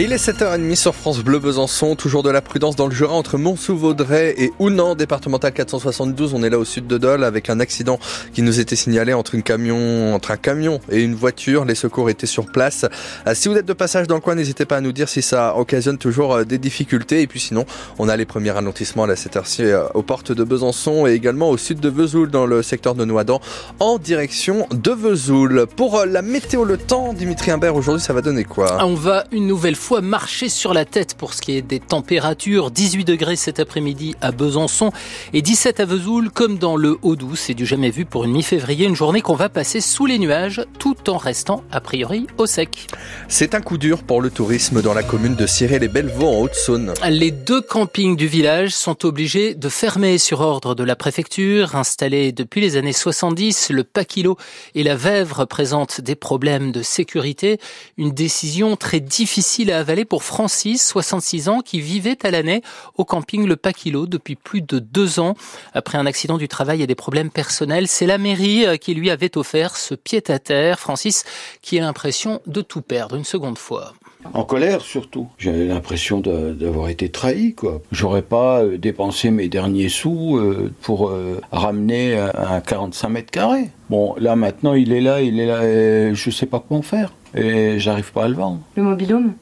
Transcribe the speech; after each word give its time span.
Il 0.00 0.12
est 0.12 0.28
7h30 0.28 0.76
sur 0.76 0.94
France 0.94 1.24
Bleu 1.24 1.40
Besançon, 1.40 1.96
toujours 1.96 2.22
de 2.22 2.30
la 2.30 2.40
prudence 2.40 2.76
dans 2.76 2.86
le 2.86 2.94
Jura 2.94 3.14
entre 3.14 3.36
Mont-sous-Vaudrey 3.36 4.32
et 4.38 4.52
Ounan, 4.60 4.94
départemental 4.94 5.52
472. 5.52 6.34
On 6.34 6.44
est 6.44 6.50
là 6.50 6.58
au 6.60 6.64
sud 6.64 6.86
de 6.86 6.98
Dole 6.98 7.24
avec 7.24 7.50
un 7.50 7.58
accident 7.58 7.98
qui 8.32 8.42
nous 8.42 8.60
était 8.60 8.76
signalé 8.76 9.12
entre, 9.12 9.34
une 9.34 9.42
camion, 9.42 10.14
entre 10.14 10.30
un 10.30 10.36
camion 10.36 10.78
et 10.88 11.02
une 11.02 11.16
voiture. 11.16 11.64
Les 11.64 11.74
secours 11.74 12.10
étaient 12.10 12.28
sur 12.28 12.46
place. 12.46 12.86
Euh, 13.26 13.32
si 13.34 13.48
vous 13.48 13.56
êtes 13.56 13.66
de 13.66 13.72
passage 13.72 14.06
dans 14.06 14.14
le 14.14 14.20
coin, 14.20 14.36
n'hésitez 14.36 14.66
pas 14.66 14.76
à 14.76 14.80
nous 14.80 14.92
dire 14.92 15.08
si 15.08 15.20
ça 15.20 15.56
occasionne 15.56 15.98
toujours 15.98 16.32
euh, 16.32 16.44
des 16.44 16.58
difficultés. 16.58 17.22
Et 17.22 17.26
puis 17.26 17.40
sinon, 17.40 17.66
on 17.98 18.08
a 18.08 18.16
les 18.16 18.24
premiers 18.24 18.52
ralentissements 18.52 19.02
à 19.02 19.16
cette 19.16 19.34
heure-ci 19.34 19.64
euh, 19.64 19.88
aux 19.94 20.02
portes 20.02 20.30
de 20.30 20.44
Besançon 20.44 21.08
et 21.08 21.14
également 21.14 21.50
au 21.50 21.56
sud 21.56 21.80
de 21.80 21.88
Vesoul 21.88 22.30
dans 22.30 22.46
le 22.46 22.62
secteur 22.62 22.94
de 22.94 23.04
Noadan 23.04 23.40
en 23.80 23.98
direction 23.98 24.68
de 24.70 24.92
Vesoul. 24.92 25.66
Pour 25.74 26.04
la 26.06 26.22
météo, 26.22 26.62
le 26.62 26.76
temps, 26.76 27.12
Dimitri 27.14 27.50
Imbert, 27.50 27.74
aujourd'hui, 27.74 28.04
ça 28.04 28.12
va 28.12 28.22
donner 28.22 28.44
quoi? 28.44 28.78
On 28.84 28.94
va 28.94 29.24
une 29.32 29.48
nouvelle 29.48 29.74
fois 29.74 29.87
marcher 29.96 30.48
sur 30.48 30.74
la 30.74 30.84
tête 30.84 31.14
pour 31.14 31.34
ce 31.34 31.40
qui 31.40 31.56
est 31.56 31.62
des 31.62 31.80
températures. 31.80 32.70
18 32.70 33.04
degrés 33.04 33.36
cet 33.36 33.58
après-midi 33.60 34.14
à 34.20 34.30
Besançon 34.30 34.92
et 35.32 35.42
17 35.42 35.80
à 35.80 35.84
Vesoul, 35.84 36.30
comme 36.30 36.58
dans 36.58 36.76
le 36.76 36.98
Haut-Doubs. 37.02 37.36
C'est 37.36 37.54
du 37.54 37.66
jamais 37.66 37.90
vu 37.90 38.04
pour 38.04 38.24
une 38.24 38.32
mi-février, 38.32 38.86
une 38.86 38.94
journée 38.94 39.22
qu'on 39.22 39.34
va 39.34 39.48
passer 39.48 39.80
sous 39.80 40.06
les 40.06 40.18
nuages 40.18 40.64
tout 40.78 41.10
en 41.10 41.16
restant 41.16 41.64
a 41.72 41.80
priori 41.80 42.26
au 42.36 42.46
sec. 42.46 42.86
C'est 43.28 43.54
un 43.54 43.60
coup 43.60 43.78
dur 43.78 44.02
pour 44.02 44.20
le 44.20 44.30
tourisme 44.30 44.82
dans 44.82 44.94
la 44.94 45.02
commune 45.02 45.34
de 45.34 45.46
Ciré-les-Bellevaux 45.46 46.28
en 46.28 46.40
Haute-Saône. 46.40 46.94
Les 47.08 47.30
deux 47.30 47.60
campings 47.60 48.16
du 48.16 48.26
village 48.26 48.70
sont 48.70 49.04
obligés 49.04 49.54
de 49.54 49.68
fermer 49.68 50.18
sur 50.18 50.40
ordre 50.40 50.74
de 50.74 50.84
la 50.84 50.96
préfecture. 50.96 51.74
Installés 51.74 52.32
depuis 52.32 52.60
les 52.60 52.76
années 52.76 52.92
70, 52.92 53.70
le 53.70 53.84
Paquilo 53.84 54.36
et 54.74 54.82
la 54.82 54.96
Vèvre 54.96 55.46
présentent 55.46 56.00
des 56.00 56.14
problèmes 56.14 56.72
de 56.72 56.82
sécurité. 56.82 57.58
Une 57.96 58.10
décision 58.10 58.76
très 58.76 59.00
difficile 59.00 59.72
à 59.72 59.77
avaler 59.78 60.04
pour 60.04 60.22
Francis, 60.22 60.86
66 60.86 61.48
ans, 61.48 61.60
qui 61.60 61.80
vivait 61.80 62.18
à 62.26 62.30
l'année 62.30 62.62
au 62.96 63.04
camping 63.04 63.46
Le 63.46 63.56
Paquilo 63.56 64.06
depuis 64.06 64.36
plus 64.36 64.60
de 64.60 64.78
deux 64.78 65.20
ans. 65.20 65.34
Après 65.72 65.98
un 65.98 66.06
accident 66.06 66.36
du 66.36 66.48
travail 66.48 66.82
et 66.82 66.86
des 66.86 66.94
problèmes 66.94 67.30
personnels, 67.30 67.88
c'est 67.88 68.06
la 68.06 68.18
mairie 68.18 68.66
euh, 68.66 68.76
qui 68.76 68.94
lui 68.94 69.10
avait 69.10 69.36
offert 69.38 69.76
ce 69.76 69.94
pied-à-terre. 69.94 70.78
Francis 70.78 71.24
qui 71.62 71.78
a 71.78 71.82
l'impression 71.82 72.40
de 72.46 72.60
tout 72.60 72.82
perdre 72.82 73.16
une 73.16 73.24
seconde 73.24 73.58
fois. 73.58 73.94
En 74.34 74.44
colère 74.44 74.80
surtout. 74.82 75.28
J'avais 75.38 75.66
l'impression 75.66 76.20
d'avoir 76.20 76.88
été 76.88 77.08
trahi, 77.08 77.54
quoi. 77.54 77.80
J'aurais 77.92 78.22
pas 78.22 78.62
euh, 78.62 78.76
dépensé 78.76 79.30
mes 79.30 79.48
derniers 79.48 79.88
sous 79.88 80.36
euh, 80.36 80.72
pour 80.82 81.12
ramener 81.52 82.18
un 82.18 82.60
45 82.60 83.08
mètres 83.08 83.30
carrés. 83.30 83.70
Bon, 83.90 84.14
là 84.18 84.36
maintenant, 84.36 84.74
il 84.74 84.92
est 84.92 85.00
là, 85.00 85.22
il 85.22 85.38
est 85.40 85.46
là, 85.46 85.64
et 85.64 86.14
je 86.14 86.30
sais 86.30 86.46
pas 86.46 86.62
comment 86.66 86.82
faire. 86.82 87.12
Et 87.34 87.78
j'arrive 87.78 88.12
pas 88.12 88.24
à 88.24 88.28
le 88.28 88.34
vendre. 88.34 88.60
Le 88.76 88.82
mobilhome? 88.82 89.34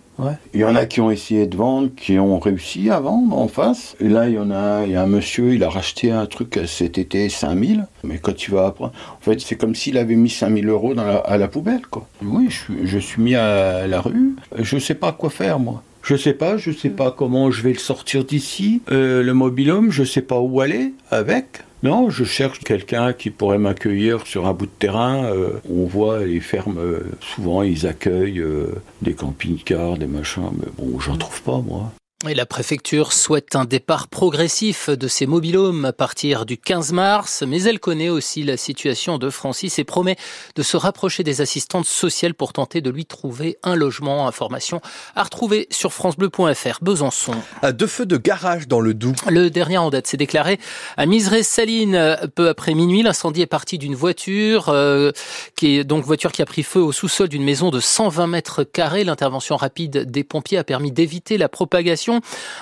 Il 0.55 0.61
y 0.61 0.65
en 0.65 0.75
a 0.75 0.87
qui 0.87 1.01
ont 1.01 1.11
essayé 1.11 1.47
de 1.47 1.57
vendre, 1.57 1.91
qui 1.95 2.19
ont 2.19 2.39
réussi 2.39 2.91
à 2.91 3.01
vendre 3.01 3.37
en 3.37 3.49
face. 3.49 3.97
Là, 4.01 4.29
il 4.29 4.35
y 4.35 4.39
en 4.39 4.51
a, 4.51 4.85
il 4.85 4.93
y 4.93 4.97
a 4.97 5.03
un 5.03 5.07
monsieur, 5.07 5.55
il 5.55 5.63
a 5.63 5.69
racheté 5.69 6.11
un 6.11 6.27
truc 6.27 6.59
cet 6.67 6.99
été 6.99 7.29
5000. 7.29 7.87
Mais 8.03 8.19
quand 8.19 8.35
tu 8.35 8.51
vas 8.51 8.67
apprendre, 8.67 8.93
en 9.19 9.21
fait, 9.21 9.41
c'est 9.41 9.57
comme 9.57 9.75
s'il 9.75 9.99
avait 9.99 10.17
mis 10.17 10.31
5000 10.31 10.69
euros 10.69 10.95
à 10.99 11.37
la 11.37 11.49
poubelle, 11.49 11.87
quoi. 11.87 12.07
Oui, 12.23 12.49
je, 12.51 12.87
je 12.87 12.99
suis 12.99 13.21
mis 13.21 13.35
à 13.35 13.87
la 13.87 14.01
rue. 14.01 14.37
Je 14.59 14.79
sais 14.79 14.95
pas 14.95 15.13
quoi 15.13 15.31
faire, 15.31 15.59
moi. 15.59 15.83
Je 16.07 16.15
sais 16.15 16.35
pas, 16.35 16.57
je 16.57 16.71
sais 16.71 16.91
pas 16.91 17.11
comment 17.11 17.51
je 17.51 17.63
vais 17.63 17.73
le 17.73 17.81
sortir 17.81 18.25
d'ici. 18.25 18.81
Euh, 18.93 19.25
le 19.25 19.35
mobilhome, 19.35 19.91
je 19.91 20.05
sais 20.05 20.23
pas 20.23 20.39
où 20.39 20.61
aller 20.61 20.95
avec. 21.11 21.65
Non, 21.83 22.11
je 22.11 22.23
cherche 22.23 22.61
quelqu'un 22.61 23.13
qui 23.13 23.31
pourrait 23.31 23.59
m'accueillir 23.59 24.25
sur 24.25 24.47
un 24.47 24.53
bout 24.53 24.67
de 24.67 24.71
terrain. 24.79 25.25
Euh, 25.25 25.55
on 25.69 25.85
voit 25.85 26.25
les 26.25 26.39
fermes, 26.39 26.79
euh, 26.79 27.01
souvent 27.21 27.65
ils 27.65 27.89
accueillent 27.89 28.45
des 29.03 29.15
camping-cars, 29.15 29.99
des 29.99 30.07
machins, 30.07 30.53
mais 30.57 30.69
bon, 30.79 31.01
j'en 31.01 31.17
trouve 31.17 31.43
pas 31.43 31.61
moi. 31.61 31.93
Et 32.25 32.35
la 32.35 32.47
préfecture 32.47 33.13
souhaite 33.13 33.57
un 33.57 33.67
départ 33.67 34.09
progressif 34.09 34.89
de 34.89 35.07
ces 35.07 35.27
mobilhomes 35.27 35.85
à 35.85 35.93
partir 35.93 36.47
du 36.47 36.57
15 36.57 36.93
mars, 36.93 37.45
mais 37.47 37.63
elle 37.65 37.79
connaît 37.79 38.09
aussi 38.09 38.43
la 38.43 38.57
situation 38.57 39.19
de 39.19 39.29
Francis 39.29 39.79
et 39.79 39.85
promet 39.85 40.17
de 40.55 40.63
se 40.63 40.79
rapprocher 40.79 41.25
des 41.25 41.43
assistantes 41.43 41.85
sociales 41.85 42.33
pour 42.33 42.55
tenter 42.55 42.81
de 42.81 42.89
lui 42.89 43.05
trouver 43.05 43.59
un 43.63 43.75
logement. 43.75 44.27
Information 44.27 44.81
à 45.15 45.25
retrouver 45.25 45.67
sur 45.71 45.93
francebleu.fr. 45.93 46.79
Besançon. 46.81 47.35
À 47.61 47.73
deux 47.73 47.87
feux 47.87 48.07
de 48.07 48.17
garage 48.17 48.67
dans 48.67 48.81
le 48.81 48.95
Doubs. 48.95 49.15
Le 49.29 49.51
dernier 49.51 49.77
en 49.77 49.91
date 49.91 50.07
s'est 50.07 50.17
déclaré 50.17 50.59
à 50.97 51.05
Miseré-Saline 51.05 52.17
peu 52.35 52.49
après 52.49 52.73
minuit. 52.73 53.03
L'incendie 53.03 53.43
est 53.43 53.47
parti 53.47 53.77
d'une 53.77 53.95
voiture, 53.95 54.71
euh, 54.71 55.13
qui 55.55 55.77
est 55.77 55.85
donc 55.85 56.07
voiture 56.07 56.33
qui 56.33 56.41
a 56.41 56.47
pris 56.47 56.63
feu 56.63 56.81
au 56.81 56.93
sous-sol 56.93 57.29
d'une 57.29 57.45
maison 57.45 57.69
de 57.69 57.79
120 57.79 58.27
mètres 58.27 58.65
carrés. 58.65 59.05
L'intervention 59.05 59.57
rapide 59.57 60.11
des 60.11 60.25
pompiers 60.25 60.57
a 60.57 60.65
permis 60.65 60.93
d'éviter 60.93 61.37
la 61.37 61.51
propagation 61.51 62.06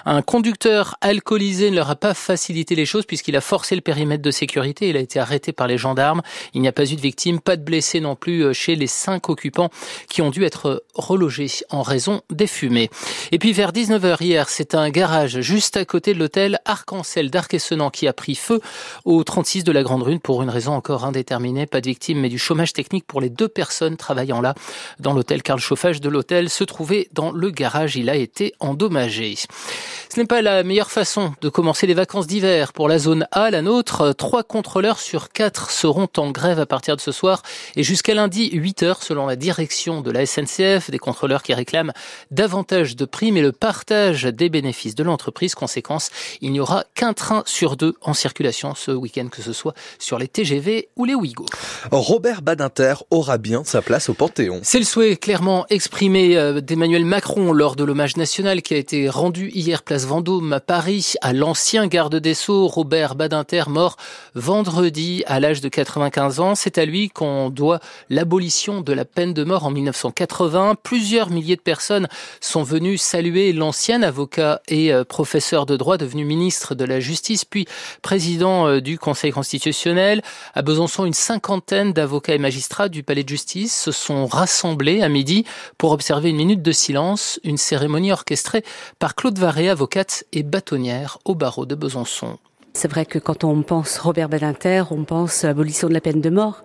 un 0.04 0.22
conducteur 0.22 0.96
alcoolisé 1.00 1.70
ne 1.70 1.76
leur 1.76 1.90
a 1.90 1.96
pas 1.96 2.14
facilité 2.14 2.74
les 2.74 2.86
choses 2.86 3.06
puisqu'il 3.06 3.36
a 3.36 3.40
forcé 3.40 3.74
le 3.74 3.80
périmètre 3.80 4.22
de 4.22 4.30
sécurité. 4.30 4.88
Il 4.88 4.96
a 4.96 5.00
été 5.00 5.18
arrêté 5.18 5.52
par 5.52 5.66
les 5.66 5.78
gendarmes. 5.78 6.22
Il 6.54 6.60
n'y 6.60 6.68
a 6.68 6.72
pas 6.72 6.90
eu 6.90 6.96
de 6.96 7.00
victimes, 7.00 7.40
pas 7.40 7.56
de 7.56 7.62
blessés 7.62 8.00
non 8.00 8.16
plus 8.16 8.44
euh, 8.44 8.52
chez 8.52 8.76
les 8.76 8.86
cinq 8.86 9.28
occupants 9.28 9.70
qui 10.08 10.22
ont 10.22 10.30
dû 10.30 10.44
être 10.44 10.84
relogés 10.94 11.50
en 11.70 11.82
raison 11.82 12.22
des 12.30 12.46
fumées. 12.46 12.90
Et 13.32 13.38
puis 13.38 13.52
vers 13.52 13.72
19h 13.72 14.22
hier, 14.22 14.48
c'est 14.48 14.74
un 14.74 14.90
garage 14.90 15.40
juste 15.40 15.76
à 15.76 15.84
côté 15.84 16.14
de 16.14 16.18
l'hôtel 16.18 16.58
Arc-en-Ciel 16.64 17.30
d'Arc-et-Senans 17.30 17.90
qui 17.90 18.08
a 18.08 18.12
pris 18.12 18.34
feu 18.34 18.60
au 19.04 19.22
36 19.24 19.64
de 19.64 19.72
la 19.72 19.82
Grande 19.82 20.02
Rune 20.02 20.20
pour 20.20 20.42
une 20.42 20.50
raison 20.50 20.72
encore 20.72 21.04
indéterminée. 21.04 21.66
Pas 21.66 21.80
de 21.80 21.86
victimes, 21.86 22.20
mais 22.20 22.28
du 22.28 22.38
chômage 22.38 22.72
technique 22.72 23.06
pour 23.06 23.20
les 23.20 23.30
deux 23.30 23.48
personnes 23.48 23.96
travaillant 23.96 24.40
là 24.40 24.54
dans 25.00 25.12
l'hôtel 25.12 25.42
car 25.42 25.56
le 25.56 25.62
chauffage 25.62 26.00
de 26.00 26.08
l'hôtel 26.08 26.50
se 26.50 26.64
trouvait 26.64 27.08
dans 27.12 27.30
le 27.30 27.50
garage. 27.50 27.96
Il 27.96 28.08
a 28.10 28.16
été 28.16 28.54
endommagé. 28.60 29.33
Ce 29.36 30.20
n'est 30.20 30.26
pas 30.26 30.42
la 30.42 30.62
meilleure 30.62 30.90
façon 30.90 31.34
de 31.40 31.48
commencer 31.48 31.86
les 31.86 31.94
vacances 31.94 32.26
d'hiver. 32.26 32.72
Pour 32.72 32.88
la 32.88 32.98
zone 32.98 33.26
A, 33.32 33.50
la 33.50 33.62
nôtre, 33.62 34.12
trois 34.12 34.42
contrôleurs 34.42 35.00
sur 35.00 35.30
quatre 35.30 35.70
seront 35.70 36.08
en 36.16 36.30
grève 36.30 36.60
à 36.60 36.66
partir 36.66 36.96
de 36.96 37.00
ce 37.00 37.12
soir 37.12 37.42
et 37.76 37.82
jusqu'à 37.82 38.14
lundi 38.14 38.50
8 38.52 38.82
heures 38.84 39.02
selon 39.02 39.26
la 39.26 39.36
direction 39.36 40.00
de 40.00 40.10
la 40.10 40.24
SNCF, 40.26 40.90
des 40.90 40.98
contrôleurs 40.98 41.42
qui 41.42 41.54
réclament 41.54 41.92
davantage 42.30 42.96
de 42.96 43.04
primes 43.04 43.36
et 43.36 43.42
le 43.42 43.52
partage 43.52 44.24
des 44.24 44.48
bénéfices 44.48 44.94
de 44.94 45.02
l'entreprise. 45.02 45.54
Conséquence, 45.54 46.10
il 46.40 46.52
n'y 46.52 46.60
aura 46.60 46.84
qu'un 46.94 47.12
train 47.12 47.42
sur 47.46 47.76
deux 47.76 47.94
en 48.00 48.14
circulation 48.14 48.74
ce 48.74 48.90
week-end, 48.90 49.28
que 49.28 49.42
ce 49.42 49.52
soit 49.52 49.74
sur 49.98 50.18
les 50.18 50.28
TGV 50.28 50.88
ou 50.96 51.04
les 51.04 51.14
Ouigo. 51.14 51.46
Robert 51.90 52.42
Badinter 52.42 52.94
aura 53.10 53.38
bien 53.38 53.64
sa 53.64 53.82
place 53.82 54.08
au 54.08 54.14
Panthéon. 54.14 54.60
C'est 54.62 54.78
le 54.78 54.84
souhait 54.84 55.16
clairement 55.16 55.66
exprimé 55.70 56.36
euh, 56.36 56.60
d'Emmanuel 56.60 57.04
Macron 57.04 57.52
lors 57.52 57.76
de 57.76 57.84
l'hommage 57.84 58.16
national 58.16 58.62
qui 58.62 58.74
a 58.74 58.76
été 58.76 59.08
rendu 59.08 59.23
hier 59.32 59.82
place 59.82 60.04
Vendôme 60.04 60.52
à 60.52 60.60
Paris 60.60 61.14
à 61.22 61.32
l'ancien 61.32 61.86
garde 61.86 62.16
des 62.16 62.34
Sceaux 62.34 62.66
Robert 62.68 63.14
Badinter 63.14 63.64
mort 63.68 63.96
vendredi 64.34 65.22
à 65.26 65.40
l'âge 65.40 65.62
de 65.62 65.68
95 65.70 66.40
ans. 66.40 66.54
C'est 66.54 66.76
à 66.76 66.84
lui 66.84 67.08
qu'on 67.08 67.48
doit 67.48 67.80
l'abolition 68.10 68.82
de 68.82 68.92
la 68.92 69.06
peine 69.06 69.32
de 69.32 69.42
mort 69.42 69.64
en 69.64 69.70
1980. 69.70 70.74
Plusieurs 70.82 71.30
milliers 71.30 71.56
de 71.56 71.62
personnes 71.62 72.06
sont 72.40 72.62
venues 72.62 72.98
saluer 72.98 73.52
l'ancien 73.54 74.02
avocat 74.02 74.60
et 74.68 74.92
euh, 74.92 75.04
professeur 75.04 75.64
de 75.64 75.76
droit 75.76 75.96
devenu 75.96 76.24
ministre 76.24 76.74
de 76.74 76.84
la 76.84 77.00
Justice 77.00 77.46
puis 77.46 77.66
président 78.02 78.68
euh, 78.68 78.80
du 78.80 78.98
Conseil 78.98 79.32
constitutionnel. 79.32 80.20
À 80.54 80.60
Besançon, 80.60 81.06
une 81.06 81.14
cinquantaine 81.14 81.94
d'avocats 81.94 82.34
et 82.34 82.38
magistrats 82.38 82.90
du 82.90 83.02
Palais 83.02 83.24
de 83.24 83.28
Justice 83.28 83.74
se 83.74 83.90
sont 83.90 84.26
rassemblés 84.26 85.00
à 85.00 85.08
midi 85.08 85.46
pour 85.78 85.92
observer 85.92 86.28
une 86.28 86.36
minute 86.36 86.62
de 86.62 86.72
silence, 86.72 87.40
une 87.42 87.56
cérémonie 87.56 88.12
orchestrée 88.12 88.64
par 88.98 89.13
Claude 89.16 89.38
Varé, 89.38 89.68
avocate 89.68 90.24
et 90.32 90.42
bâtonnière 90.42 91.18
au 91.24 91.34
barreau 91.34 91.66
de 91.66 91.74
Besançon. 91.74 92.38
C'est 92.72 92.90
vrai 92.90 93.06
que 93.06 93.20
quand 93.20 93.44
on 93.44 93.62
pense 93.62 93.98
Robert 93.98 94.28
Badinter, 94.28 94.82
on 94.90 95.04
pense 95.04 95.44
à 95.44 95.46
l'abolition 95.46 95.88
de 95.88 95.94
la 95.94 96.00
peine 96.00 96.20
de 96.20 96.30
mort. 96.30 96.64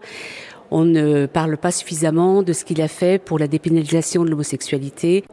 On 0.71 0.85
ne 0.85 1.25
parle 1.25 1.57
pas 1.57 1.71
suffisamment 1.71 2.43
de 2.43 2.53
ce 2.53 2.63
qu'il 2.63 2.81
a 2.81 2.87
fait 2.87 3.21
pour 3.21 3.39
la 3.39 3.47
dépénalisation 3.47 4.23
de 4.23 4.29
l'homosexualité. 4.29 5.23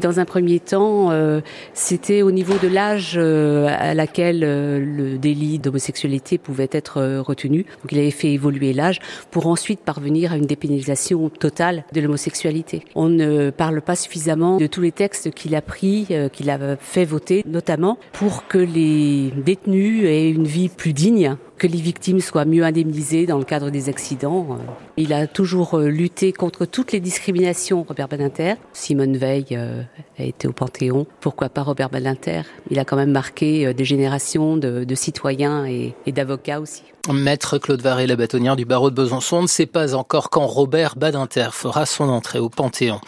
Dans 0.00 0.18
un 0.18 0.24
premier 0.24 0.58
temps, 0.60 1.10
euh, 1.10 1.40
c'était 1.72 2.22
au 2.22 2.32
niveau 2.32 2.58
de 2.58 2.68
l'âge 2.68 3.14
euh, 3.16 3.68
à 3.70 3.94
laquelle 3.94 4.42
euh, 4.42 4.80
le 4.84 5.18
délit 5.18 5.58
d'homosexualité 5.58 6.38
pouvait 6.38 6.68
être 6.72 7.20
retenu. 7.20 7.64
Donc 7.82 7.92
il 7.92 7.98
avait 7.98 8.10
fait 8.10 8.32
évoluer 8.32 8.72
l'âge 8.72 8.98
pour 9.30 9.46
ensuite 9.46 9.80
parvenir 9.80 10.32
à 10.32 10.36
une 10.36 10.46
dépénalisation 10.46 11.28
totale 11.28 11.84
de 11.92 12.00
l'homosexualité. 12.00 12.84
On 12.94 13.08
ne 13.08 13.50
parle 13.50 13.80
pas 13.80 13.96
suffisamment 13.96 14.56
de 14.56 14.66
tous 14.66 14.80
les 14.80 14.92
textes 14.92 15.30
qu'il 15.30 15.54
a 15.54 15.62
pris, 15.62 16.08
qu'il 16.32 16.50
a 16.50 16.76
fait 16.76 17.04
voter, 17.04 17.44
notamment 17.46 17.98
pour 18.12 18.46
que 18.48 18.58
les 18.58 19.32
détenus 19.44 20.04
aient 20.06 20.30
une 20.30 20.46
vie 20.46 20.68
plus 20.68 20.92
digne 20.92 21.36
que 21.64 21.68
les 21.72 21.80
victimes 21.80 22.20
soient 22.20 22.44
mieux 22.44 22.62
indemnisées 22.62 23.24
dans 23.24 23.38
le 23.38 23.44
cadre 23.44 23.70
des 23.70 23.88
accidents. 23.88 24.58
Il 24.98 25.14
a 25.14 25.26
toujours 25.26 25.78
lutté 25.78 26.30
contre 26.30 26.66
toutes 26.66 26.92
les 26.92 27.00
discriminations, 27.00 27.86
Robert 27.88 28.06
Badinter. 28.06 28.56
Simone 28.74 29.16
Veil 29.16 29.46
a 30.18 30.24
été 30.24 30.48
au 30.48 30.52
Panthéon. 30.52 31.06
Pourquoi 31.20 31.48
pas 31.48 31.62
Robert 31.62 31.90
Badinter? 31.90 32.42
Il 32.70 32.78
a 32.78 32.84
quand 32.84 32.96
même 32.96 33.12
marqué 33.12 33.66
euh, 33.66 33.74
des 33.74 33.84
générations 33.84 34.56
de, 34.56 34.94
citoyens 34.94 35.66
et 35.66 36.12
d'avocats 36.12 36.60
aussi. 36.60 36.82
Maître 37.12 37.58
Claude 37.58 37.82
Varé, 37.82 38.06
la 38.06 38.16
bâtonnière 38.16 38.56
du 38.56 38.64
barreau 38.64 38.88
de 38.88 38.94
Besançon, 38.94 39.42
ne 39.42 39.46
sait 39.46 39.66
pas 39.66 39.94
encore 39.94 40.30
quand 40.30 40.46
Robert 40.46 40.96
Badinter 40.96 41.48
fera 41.52 41.84
son 41.84 42.08
entrée 42.08 42.38
au 42.38 42.48
Panthéon. 42.48 42.98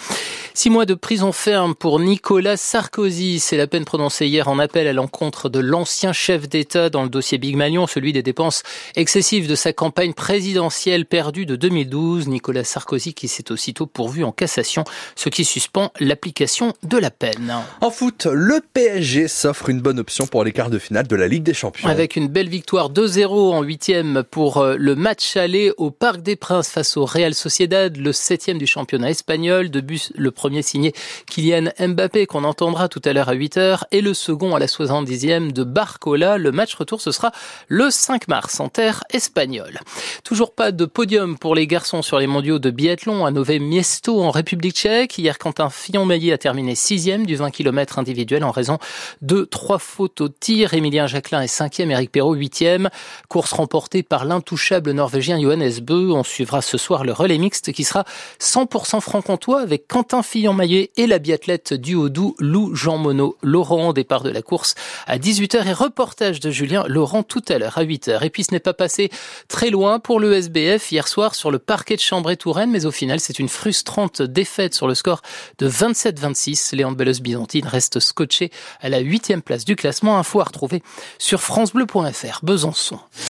Six 0.52 0.68
mois 0.70 0.86
de 0.86 0.94
prison 0.94 1.32
ferme 1.32 1.74
pour 1.74 1.98
Nicolas 1.98 2.56
Sarkozy. 2.56 3.40
C'est 3.40 3.56
la 3.56 3.66
peine 3.66 3.84
prononcée 3.84 4.26
hier 4.26 4.48
en 4.48 4.58
appel 4.58 4.86
à 4.86 4.92
l'encontre 4.92 5.48
de 5.48 5.60
l'ancien 5.60 6.12
chef 6.12 6.48
d'État 6.48 6.90
dans 6.90 7.02
le 7.02 7.08
dossier 7.08 7.38
Big 7.38 7.56
Malion, 7.56 7.86
celui 7.86 8.12
des 8.12 8.22
dépenses 8.22 8.62
excessives 8.96 9.48
de 9.48 9.54
sa 9.54 9.72
campagne 9.72 10.12
présidentielle 10.12 11.06
perdue 11.06 11.46
de 11.46 11.56
2012. 11.56 12.28
Nicolas 12.28 12.64
Sarkozy 12.64 13.14
qui 13.14 13.28
s'est 13.28 13.50
aussitôt 13.52 13.86
pourvu 13.86 14.24
en 14.24 14.32
cassation, 14.32 14.84
ce 15.14 15.28
qui 15.28 15.44
suspend 15.44 15.90
l'application 16.00 16.74
de 16.82 16.95
la 16.98 17.10
peine. 17.10 17.54
En 17.80 17.90
foot, 17.90 18.26
le 18.30 18.60
PSG 18.72 19.28
s'offre 19.28 19.68
une 19.68 19.80
bonne 19.80 19.98
option 19.98 20.26
pour 20.26 20.44
les 20.44 20.52
quarts 20.52 20.70
de 20.70 20.78
finale 20.78 21.06
de 21.06 21.16
la 21.16 21.28
Ligue 21.28 21.42
des 21.42 21.54
Champions. 21.54 21.88
Avec 21.88 22.16
une 22.16 22.28
belle 22.28 22.48
victoire 22.48 22.90
2-0 22.90 23.54
en 23.54 23.62
huitième 23.62 24.22
pour 24.30 24.58
euh, 24.58 24.76
le 24.78 24.94
match 24.94 25.36
aller 25.36 25.72
au 25.76 25.90
Parc 25.90 26.22
des 26.22 26.36
Princes 26.36 26.68
face 26.68 26.96
au 26.96 27.04
Real 27.04 27.34
Sociedad, 27.34 27.96
le 27.96 28.12
septième 28.12 28.58
du 28.58 28.66
championnat 28.66 29.10
espagnol. 29.10 29.70
De 29.70 29.80
but, 29.80 30.12
le 30.16 30.30
premier 30.30 30.62
signé 30.62 30.92
Kylian 31.30 31.70
Mbappé 31.78 32.26
qu'on 32.26 32.44
entendra 32.44 32.88
tout 32.88 33.02
à 33.04 33.12
l'heure 33.12 33.28
à 33.28 33.34
8h 33.34 33.82
et 33.92 34.00
le 34.00 34.14
second 34.14 34.54
à 34.54 34.58
la 34.58 34.66
70e 34.66 35.52
de 35.52 35.64
Barcola. 35.64 36.38
Le 36.38 36.52
match 36.52 36.74
retour 36.74 37.00
ce 37.00 37.12
sera 37.12 37.32
le 37.68 37.90
5 37.90 38.28
mars 38.28 38.60
en 38.60 38.68
terre 38.68 39.04
espagnole. 39.10 39.80
Toujours 40.24 40.54
pas 40.54 40.72
de 40.72 40.84
podium 40.84 41.38
pour 41.38 41.54
les 41.54 41.66
garçons 41.66 42.02
sur 42.02 42.18
les 42.18 42.26
mondiaux 42.26 42.58
de 42.58 42.70
biathlon 42.70 43.24
à 43.24 43.30
Nové 43.30 43.58
Miesto 43.58 44.22
en 44.22 44.30
République 44.30 44.76
tchèque. 44.76 45.18
Hier, 45.18 45.38
Quentin 45.38 45.70
Fillon-Maillet 45.70 46.32
a 46.32 46.38
terminé 46.38 46.74
sixième 46.86 47.26
du 47.26 47.34
20 47.34 47.50
km 47.50 47.98
individuel 47.98 48.44
en 48.44 48.52
raison 48.52 48.78
de 49.20 49.42
trois 49.42 49.80
fautes 49.80 50.20
au 50.20 50.28
tir. 50.28 50.72
Émilien 50.72 51.08
Jacquelin 51.08 51.42
est 51.42 51.48
cinquième, 51.48 51.90
Eric 51.90 52.12
Perrault 52.12 52.34
huitième. 52.34 52.90
Course 53.28 53.52
remportée 53.52 54.04
par 54.04 54.24
l'intouchable 54.24 54.92
norvégien 54.92 55.40
Johannes 55.40 55.80
Bö. 55.82 56.12
On 56.12 56.22
suivra 56.22 56.62
ce 56.62 56.78
soir 56.78 57.04
le 57.04 57.12
relais 57.12 57.38
mixte 57.38 57.72
qui 57.72 57.82
sera 57.82 58.04
100% 58.40 59.00
franc-comtois 59.00 59.60
avec 59.60 59.88
Quentin 59.88 60.22
Fillon 60.22 60.52
Fillon-Maillet 60.52 60.92
et 60.96 61.08
la 61.08 61.18
biathlète 61.18 61.74
du 61.74 61.96
Haut-Doubs, 61.96 62.36
Lou 62.38 62.72
Jean 62.76 62.98
Monod. 62.98 63.32
Laurent, 63.42 63.92
départ 63.92 64.22
de 64.22 64.30
la 64.30 64.42
course 64.42 64.76
à 65.08 65.18
18h 65.18 65.66
et 65.66 65.72
reportage 65.72 66.38
de 66.38 66.50
Julien 66.50 66.84
Laurent 66.86 67.24
tout 67.24 67.42
à 67.48 67.58
l'heure 67.58 67.78
à 67.78 67.84
8h. 67.84 68.24
Et 68.24 68.30
puis 68.30 68.44
ce 68.44 68.52
n'est 68.52 68.60
pas 68.60 68.74
passé 68.74 69.10
très 69.48 69.70
loin 69.70 69.98
pour 69.98 70.20
le 70.20 70.34
SBF 70.34 70.92
hier 70.92 71.08
soir 71.08 71.34
sur 71.34 71.50
le 71.50 71.58
parquet 71.58 71.96
de 71.96 72.00
Chambray-Touraine, 72.00 72.70
mais 72.70 72.86
au 72.86 72.92
final 72.92 73.18
c'est 73.18 73.40
une 73.40 73.48
frustrante 73.48 74.22
défaite 74.22 74.74
sur 74.74 74.86
le 74.86 74.94
score 74.94 75.22
de 75.58 75.68
27-26. 75.68 76.75
Les 76.76 76.84
handballeuses 76.84 77.22
byzantines 77.22 77.66
restent 77.66 78.00
scotchées 78.00 78.50
à 78.80 78.88
la 78.88 78.98
huitième 78.98 79.42
place 79.42 79.64
du 79.64 79.76
classement. 79.76 80.18
Info 80.18 80.40
à 80.40 80.44
retrouver 80.44 80.82
sur 81.18 81.42
francebleu.fr. 81.42 82.40
Besançon. 82.42 82.98